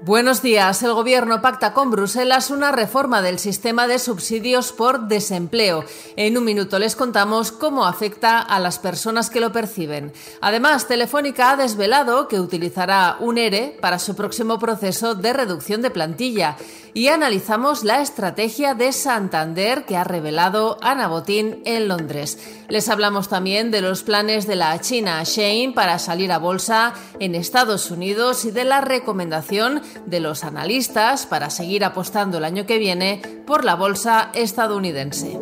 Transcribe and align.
Buenos 0.00 0.42
días. 0.42 0.80
El 0.84 0.92
Gobierno 0.92 1.42
pacta 1.42 1.74
con 1.74 1.90
Bruselas 1.90 2.50
una 2.50 2.70
reforma 2.70 3.20
del 3.20 3.40
sistema 3.40 3.88
de 3.88 3.98
subsidios 3.98 4.72
por 4.72 5.08
desempleo. 5.08 5.84
En 6.14 6.38
un 6.38 6.44
minuto 6.44 6.78
les 6.78 6.94
contamos 6.94 7.50
cómo 7.50 7.84
afecta 7.84 8.38
a 8.38 8.60
las 8.60 8.78
personas 8.78 9.28
que 9.28 9.40
lo 9.40 9.50
perciben. 9.50 10.12
Además, 10.40 10.86
Telefónica 10.86 11.50
ha 11.50 11.56
desvelado 11.56 12.28
que 12.28 12.38
utilizará 12.38 13.16
un 13.18 13.38
ERE 13.38 13.76
para 13.80 13.98
su 13.98 14.14
próximo 14.14 14.60
proceso 14.60 15.16
de 15.16 15.32
reducción 15.32 15.82
de 15.82 15.90
plantilla. 15.90 16.56
Y 16.94 17.08
analizamos 17.08 17.84
la 17.84 18.00
estrategia 18.00 18.74
de 18.74 18.92
Santander 18.92 19.84
que 19.84 19.96
ha 19.96 20.04
revelado 20.04 20.78
Ana 20.80 21.08
Botín 21.08 21.60
en 21.64 21.86
Londres. 21.88 22.38
Les 22.68 22.88
hablamos 22.88 23.28
también 23.28 23.70
de 23.70 23.80
los 23.80 24.02
planes 24.02 24.46
de 24.46 24.56
la 24.56 24.80
China 24.80 25.22
Shane 25.24 25.72
para 25.74 25.98
salir 25.98 26.32
a 26.32 26.38
bolsa 26.38 26.94
en 27.20 27.34
Estados 27.34 27.90
Unidos 27.90 28.44
y 28.44 28.50
de 28.52 28.64
la 28.64 28.80
recomendación 28.80 29.82
de 30.06 30.20
los 30.20 30.44
analistas 30.44 31.26
para 31.26 31.50
seguir 31.50 31.84
apostando 31.84 32.38
el 32.38 32.44
año 32.44 32.66
que 32.66 32.78
viene 32.78 33.22
por 33.46 33.64
la 33.64 33.74
bolsa 33.74 34.30
estadounidense. 34.34 35.38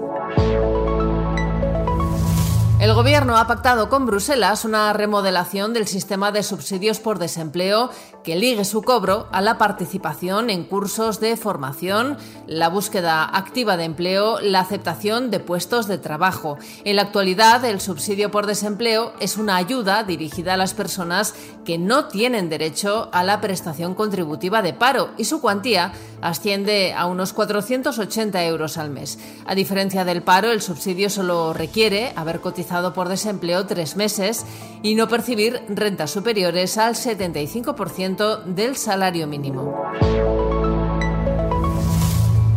El 2.79 2.93
Gobierno 2.93 3.39
ha 3.39 3.47
pactado 3.47 3.89
con 3.89 4.05
Bruselas 4.05 4.67
una 4.67 4.93
remodelación 4.93 5.73
del 5.73 5.87
sistema 5.87 6.31
de 6.31 6.43
subsidios 6.43 7.01
por 7.01 7.19
desempleo 7.19 7.91
que 8.27 8.35
ligue 8.35 8.65
su 8.65 8.83
cobro 8.83 9.29
a 9.31 9.41
la 9.41 9.57
participación 9.57 10.51
en 10.51 10.65
cursos 10.65 11.21
de 11.21 11.37
formación, 11.37 12.19
la 12.49 12.69
búsqueda 12.69 13.25
activa 13.25 13.77
de 13.77 13.85
empleo, 13.85 14.41
la 14.41 14.59
aceptación 14.59 15.31
de 15.31 15.39
puestos 15.39 15.87
de 15.87 15.99
trabajo. 15.99 16.59
En 16.83 16.97
la 16.97 17.03
actualidad, 17.03 17.65
el 17.65 17.81
subsidio 17.81 18.33
por 18.33 18.47
desempleo 18.47 19.13
es 19.21 19.37
una 19.37 19.55
ayuda 19.55 20.03
dirigida 20.03 20.55
a 20.55 20.57
las 20.57 20.75
personas 20.75 21.37
que 21.65 21.79
no 21.79 22.07
tienen 22.07 22.49
derecho 22.49 23.11
a 23.13 23.23
la 23.23 23.41
prestación 23.41 23.95
contributiva 23.95 24.61
de 24.61 24.75
paro 24.75 25.11
y 25.17 25.25
su 25.27 25.41
cuantía 25.41 25.93
asciende 26.21 26.95
a 26.95 27.07
unos 27.07 27.33
480 27.33 28.45
euros 28.45 28.77
al 28.77 28.91
mes. 28.91 29.21
A 29.47 29.55
diferencia 29.55 30.05
del 30.05 30.23
paro, 30.23 30.51
el 30.51 30.63
subsidio 30.63 31.11
solo 31.11 31.53
requiere 31.53 32.13
haber 32.17 32.41
cotizado 32.41 32.93
por 32.93 33.09
desempleo 33.09 33.67
tres 33.67 33.95
meses 33.95 34.45
y 34.83 34.97
no 34.97 35.07
percibir 35.07 35.63
rentas 35.69 36.11
superiores 36.11 36.77
al 36.79 36.95
75% 36.95 38.16
del 38.17 38.77
salario 38.77 39.27
mínimo. 39.27 39.75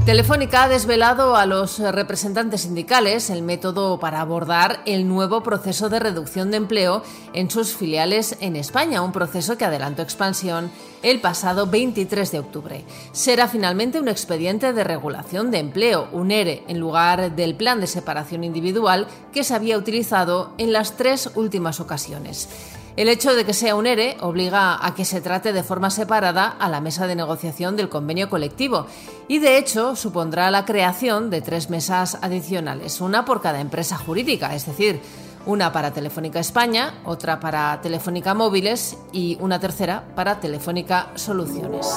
Telefónica 0.05 0.63
ha 0.63 0.69
desvelado 0.69 1.35
a 1.35 1.45
los 1.45 1.77
representantes 1.77 2.61
sindicales 2.61 3.29
el 3.29 3.43
método 3.43 3.99
para 3.99 4.21
abordar 4.21 4.81
el 4.87 5.07
nuevo 5.07 5.43
proceso 5.43 5.87
de 5.87 5.99
reducción 5.99 6.49
de 6.49 6.57
empleo 6.57 7.03
en 7.33 7.51
sus 7.51 7.75
filiales 7.75 8.35
en 8.39 8.55
España, 8.55 9.03
un 9.03 9.11
proceso 9.11 9.55
que 9.55 9.65
adelantó 9.65 10.01
expansión 10.01 10.71
el 11.03 11.21
pasado 11.21 11.67
23 11.67 12.31
de 12.31 12.39
octubre. 12.39 12.85
Será 13.11 13.47
finalmente 13.47 13.99
un 13.99 14.07
expediente 14.07 14.73
de 14.73 14.83
regulación 14.83 15.51
de 15.51 15.59
empleo, 15.59 16.07
un 16.11 16.31
ERE, 16.31 16.63
en 16.67 16.79
lugar 16.79 17.35
del 17.35 17.53
plan 17.53 17.79
de 17.79 17.85
separación 17.85 18.43
individual 18.43 19.05
que 19.31 19.43
se 19.43 19.53
había 19.53 19.77
utilizado 19.77 20.53
en 20.57 20.73
las 20.73 20.97
tres 20.97 21.29
últimas 21.35 21.79
ocasiones. 21.79 22.49
El 22.99 23.07
hecho 23.07 23.33
de 23.33 23.45
que 23.45 23.53
sea 23.53 23.75
un 23.75 23.87
ERE 23.87 24.17
obliga 24.19 24.85
a 24.85 24.93
que 24.93 25.05
se 25.05 25.21
trate 25.21 25.53
de 25.53 25.63
forma 25.63 25.89
separada 25.89 26.49
a 26.59 26.67
la 26.67 26.81
mesa 26.81 27.07
de 27.07 27.15
negociación 27.15 27.77
del 27.77 27.87
convenio 27.87 28.29
colectivo 28.29 28.87
y 29.29 29.39
de 29.39 29.57
hecho 29.57 29.95
supondrá 29.95 30.51
la 30.51 30.65
creación 30.65 31.29
de 31.29 31.39
tres 31.39 31.69
mesas 31.69 32.17
adicionales, 32.21 32.99
una 32.99 33.23
por 33.23 33.41
cada 33.41 33.61
empresa 33.61 33.97
jurídica, 33.97 34.53
es 34.53 34.65
decir, 34.65 34.99
una 35.45 35.71
para 35.71 35.93
Telefónica 35.93 36.41
España, 36.41 36.95
otra 37.05 37.39
para 37.39 37.79
Telefónica 37.79 38.33
Móviles 38.33 38.97
y 39.13 39.37
una 39.39 39.61
tercera 39.61 40.03
para 40.13 40.41
Telefónica 40.41 41.07
Soluciones. 41.15 41.87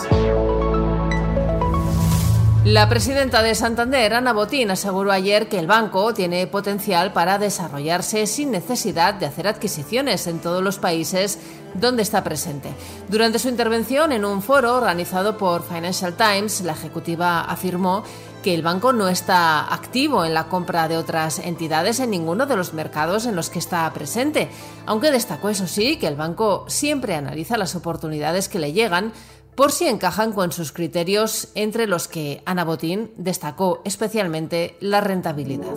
La 2.64 2.88
presidenta 2.88 3.42
de 3.42 3.56
Santander, 3.56 4.14
Ana 4.14 4.32
Botín, 4.32 4.70
aseguró 4.70 5.10
ayer 5.10 5.48
que 5.48 5.58
el 5.58 5.66
banco 5.66 6.14
tiene 6.14 6.46
potencial 6.46 7.12
para 7.12 7.38
desarrollarse 7.38 8.24
sin 8.28 8.52
necesidad 8.52 9.14
de 9.14 9.26
hacer 9.26 9.48
adquisiciones 9.48 10.28
en 10.28 10.38
todos 10.38 10.62
los 10.62 10.78
países 10.78 11.40
donde 11.74 12.04
está 12.04 12.22
presente. 12.22 12.68
Durante 13.08 13.40
su 13.40 13.48
intervención 13.48 14.12
en 14.12 14.24
un 14.24 14.42
foro 14.42 14.76
organizado 14.76 15.36
por 15.38 15.64
Financial 15.64 16.14
Times, 16.14 16.60
la 16.60 16.74
ejecutiva 16.74 17.40
afirmó 17.40 18.04
que 18.44 18.54
el 18.54 18.62
banco 18.62 18.92
no 18.92 19.08
está 19.08 19.72
activo 19.72 20.24
en 20.24 20.34
la 20.34 20.48
compra 20.48 20.86
de 20.86 20.96
otras 20.96 21.40
entidades 21.40 21.98
en 21.98 22.10
ninguno 22.10 22.46
de 22.46 22.56
los 22.56 22.74
mercados 22.74 23.26
en 23.26 23.34
los 23.34 23.50
que 23.50 23.58
está 23.58 23.92
presente, 23.92 24.48
aunque 24.86 25.10
destacó 25.10 25.48
eso 25.48 25.66
sí 25.66 25.96
que 25.96 26.06
el 26.06 26.16
banco 26.16 26.64
siempre 26.68 27.16
analiza 27.16 27.56
las 27.56 27.74
oportunidades 27.74 28.48
que 28.48 28.60
le 28.60 28.72
llegan 28.72 29.12
por 29.54 29.72
si 29.72 29.86
encajan 29.86 30.32
con 30.32 30.52
sus 30.52 30.72
criterios, 30.72 31.48
entre 31.54 31.86
los 31.86 32.08
que 32.08 32.42
Ana 32.46 32.64
Botín 32.64 33.10
destacó 33.16 33.82
especialmente 33.84 34.76
la 34.80 35.00
rentabilidad. 35.00 35.74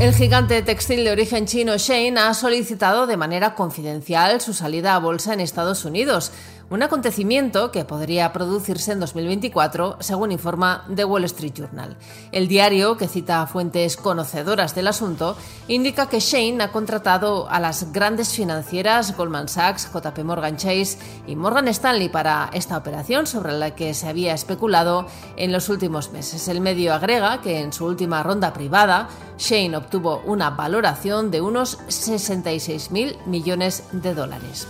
El 0.00 0.14
gigante 0.14 0.62
textil 0.62 1.04
de 1.04 1.10
origen 1.10 1.44
chino 1.44 1.76
Shane 1.76 2.18
ha 2.18 2.32
solicitado 2.32 3.06
de 3.06 3.18
manera 3.18 3.54
confidencial 3.54 4.40
su 4.40 4.54
salida 4.54 4.94
a 4.94 4.98
bolsa 4.98 5.34
en 5.34 5.40
Estados 5.40 5.84
Unidos, 5.84 6.32
un 6.70 6.84
acontecimiento 6.84 7.72
que 7.72 7.84
podría 7.84 8.32
producirse 8.32 8.92
en 8.92 9.00
2024, 9.00 9.96
según 9.98 10.30
informa 10.30 10.84
The 10.94 11.04
Wall 11.04 11.24
Street 11.24 11.52
Journal. 11.52 11.96
El 12.30 12.46
diario, 12.46 12.96
que 12.96 13.08
cita 13.08 13.42
a 13.42 13.48
fuentes 13.48 13.96
conocedoras 13.96 14.76
del 14.76 14.86
asunto, 14.86 15.36
indica 15.66 16.08
que 16.08 16.20
Shane 16.20 16.62
ha 16.62 16.70
contratado 16.70 17.50
a 17.50 17.58
las 17.58 17.92
grandes 17.92 18.32
financieras 18.32 19.16
Goldman 19.16 19.48
Sachs, 19.48 19.90
JP 19.92 20.18
Morgan 20.22 20.56
Chase 20.56 20.96
y 21.26 21.34
Morgan 21.34 21.66
Stanley 21.66 22.08
para 22.08 22.50
esta 22.52 22.76
operación 22.76 23.26
sobre 23.26 23.52
la 23.52 23.74
que 23.74 23.92
se 23.92 24.08
había 24.08 24.32
especulado 24.32 25.06
en 25.36 25.50
los 25.50 25.68
últimos 25.68 26.12
meses. 26.12 26.46
El 26.46 26.60
medio 26.60 26.94
agrega 26.94 27.40
que 27.40 27.58
en 27.58 27.72
su 27.72 27.84
última 27.84 28.22
ronda 28.22 28.52
privada, 28.52 29.08
Shane 29.38 29.76
obtuvo 29.76 30.22
una 30.24 30.50
valoración 30.50 31.32
de 31.32 31.40
unos 31.40 31.80
66.000 31.88 33.26
millones 33.26 33.82
de 33.90 34.14
dólares. 34.14 34.68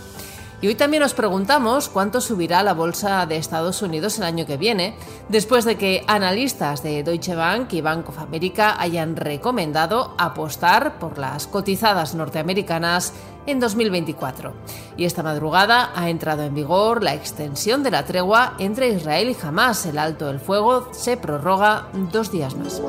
Y 0.61 0.67
hoy 0.67 0.75
también 0.75 1.01
nos 1.01 1.15
preguntamos 1.15 1.89
cuánto 1.89 2.21
subirá 2.21 2.61
la 2.61 2.75
bolsa 2.75 3.25
de 3.25 3.37
Estados 3.37 3.81
Unidos 3.81 4.19
el 4.19 4.25
año 4.25 4.45
que 4.45 4.57
viene, 4.57 4.95
después 5.27 5.65
de 5.65 5.75
que 5.75 6.03
analistas 6.05 6.83
de 6.83 7.01
Deutsche 7.01 7.33
Bank 7.33 7.73
y 7.73 7.81
Bank 7.81 8.09
of 8.09 8.19
America 8.19 8.79
hayan 8.79 9.15
recomendado 9.15 10.13
apostar 10.19 10.99
por 10.99 11.17
las 11.17 11.47
cotizadas 11.47 12.13
norteamericanas 12.13 13.13
en 13.47 13.59
2024. 13.59 14.53
Y 14.97 15.05
esta 15.05 15.23
madrugada 15.23 15.91
ha 15.95 16.11
entrado 16.11 16.43
en 16.43 16.53
vigor 16.53 17.03
la 17.03 17.15
extensión 17.15 17.81
de 17.81 17.89
la 17.89 18.05
tregua 18.05 18.53
entre 18.59 18.89
Israel 18.89 19.29
y 19.31 19.37
Hamas. 19.43 19.87
El 19.87 19.97
alto 19.97 20.27
del 20.27 20.39
fuego 20.39 20.89
se 20.91 21.17
prorroga 21.17 21.87
dos 22.11 22.31
días 22.31 22.55
más. 22.55 22.79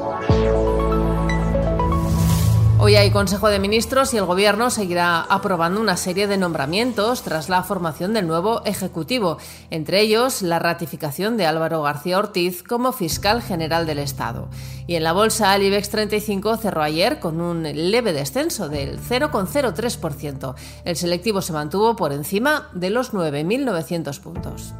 Hoy 2.84 2.97
hay 2.97 3.12
Consejo 3.12 3.48
de 3.48 3.60
Ministros 3.60 4.12
y 4.12 4.16
el 4.16 4.25
Gobierno 4.25 4.69
seguirá 4.69 5.20
aprobando 5.20 5.81
una 5.81 5.97
serie 5.97 6.26
de 6.26 6.37
nombramientos 6.37 7.22
tras 7.22 7.48
la 7.48 7.62
formación 7.62 8.12
del 8.12 8.26
nuevo 8.26 8.60
Ejecutivo, 8.65 9.38
entre 9.70 10.00
ellos 10.00 10.43
la 10.43 10.59
ratificación 10.59 11.37
de 11.37 11.47
Álvaro 11.47 11.82
García 11.82 12.19
Ortiz 12.19 12.65
como 12.65 12.91
fiscal 12.91 13.41
general 13.41 13.87
del 13.87 14.00
Estado. 14.00 14.48
Y 14.88 14.97
en 14.97 15.04
la 15.04 15.12
bolsa, 15.12 15.54
el 15.54 15.62
IBEX 15.62 15.91
35 15.91 16.56
cerró 16.56 16.82
ayer 16.82 17.21
con 17.21 17.41
un 17.41 17.62
leve 17.62 18.12
descenso 18.12 18.69
del 18.69 18.98
0,03%. 18.98 20.56
El 20.84 20.97
selectivo 20.97 21.41
se 21.41 21.53
mantuvo 21.53 21.94
por 21.94 22.12
encima 22.12 22.69
de 22.75 22.91
los 22.91 23.12
9.900 23.12 24.19
puntos. 24.19 24.75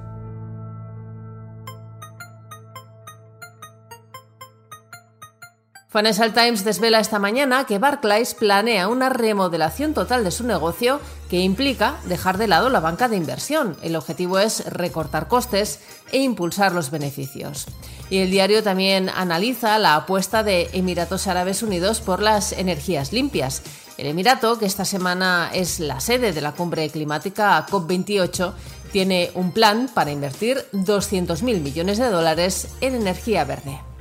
Financial 5.93 6.33
Times 6.33 6.65
desvela 6.65 7.01
esta 7.01 7.19
mañana 7.19 7.67
que 7.67 7.79
Barclays 7.79 8.33
planea 8.33 8.89
una 8.89 9.11
remodelación 9.11 9.93
total 9.93 10.25
de 10.25 10.31
su 10.31 10.43
negocio 10.47 11.03
que 11.29 11.41
implica 11.41 11.97
dejar 12.07 12.39
de 12.39 12.49
lado 12.49 12.71
la 12.71 12.81
banca 12.81 13.11
de 13.11 13.19
inversión. 13.19 13.77
El 13.83 13.97
objetivo 13.97 14.39
es 14.39 14.65
recortar 14.65 15.29
costes 15.29 15.81
e 16.11 16.23
impulsar 16.23 16.73
los 16.73 16.91
beneficios. 16.91 17.67
Y 18.09 18.19
el 18.19 18.31
diario 18.31 18.63
también 18.63 19.11
analiza 19.11 19.79
la 19.79 19.95
apuesta 19.97 20.43
de 20.43 20.71
Emiratos 20.73 21.27
Árabes 21.27 21.63
Unidos 21.63 22.01
por 22.01 22.23
las 22.23 22.53
energías 22.53 23.13
limpias. 23.13 23.63
El 23.99 24.07
Emirato, 24.07 24.59
que 24.59 24.65
esta 24.65 24.87
semana 24.87 25.51
es 25.53 25.79
la 25.79 26.01
sede 26.01 26.33
de 26.33 26.41
la 26.41 26.53
cumbre 26.53 26.89
climática 26.89 27.67
COP28, 27.67 28.55
tiene 28.93 29.31
un 29.35 29.53
plan 29.53 29.91
para 29.93 30.11
invertir 30.11 30.65
200.000 30.73 31.61
millones 31.61 31.99
de 31.99 32.09
dólares 32.09 32.69
en 32.81 32.95
energía 32.95 33.45
verde. 33.45 33.92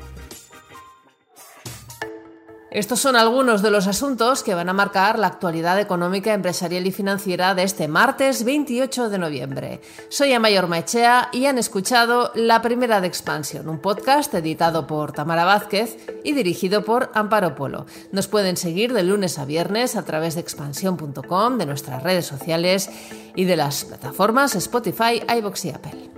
Estos 2.72 3.02
son 3.02 3.18
algunos 3.18 3.62
de 3.62 3.70
los 3.70 3.86
asuntos 3.88 4.44
que 4.44 4.56
van 4.56 4.70
a 4.70 4.74
marcar 4.74 5.20
la 5.20 5.28
actualidad 5.28 5.78
económica, 5.78 6.34
empresarial 6.34 6.88
y 6.88 6.94
financiera 6.94 7.54
de 7.54 7.64
este 7.64 7.90
martes 7.90 8.46
28 8.46 9.10
de 9.10 9.18
noviembre. 9.18 9.82
Soy 10.08 10.32
Amayor 10.32 10.68
Machea 10.68 11.28
y 11.34 11.48
han 11.48 11.58
escuchado 11.58 12.32
La 12.34 12.62
Primera 12.62 13.02
de 13.02 13.08
Expansión, 13.08 13.68
un 13.68 13.80
podcast 13.80 14.34
editado 14.34 14.88
por 14.88 15.12
Tamara 15.12 15.44
Vázquez 15.44 15.98
y 16.24 16.32
dirigido 16.32 16.86
por 16.86 17.12
Amparo 17.14 17.56
Polo. 17.56 17.88
Nos 18.14 18.30
pueden 18.30 18.56
seguir 18.56 18.94
de 18.94 19.04
lunes 19.04 19.38
a 19.38 19.44
viernes 19.44 19.98
a 19.98 20.06
través 20.06 20.36
de 20.36 20.42
expansión.com, 20.42 21.58
de 21.58 21.66
nuestras 21.66 22.02
redes 22.04 22.26
sociales 22.26 22.90
y 23.36 23.44
de 23.44 23.58
las 23.58 23.84
plataformas 23.84 24.56
Spotify, 24.56 25.22
iBox 25.28 25.66
y 25.66 25.70
Apple. 25.72 26.11